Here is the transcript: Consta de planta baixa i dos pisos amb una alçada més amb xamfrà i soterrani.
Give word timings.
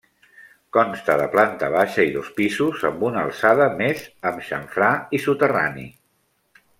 Consta 0.77 1.17
de 1.21 1.27
planta 1.35 1.67
baixa 1.75 2.05
i 2.09 2.15
dos 2.15 2.31
pisos 2.41 2.81
amb 2.91 3.05
una 3.11 3.21
alçada 3.27 3.67
més 3.85 4.01
amb 4.31 4.43
xamfrà 4.49 4.89
i 5.19 5.25
soterrani. 5.27 5.87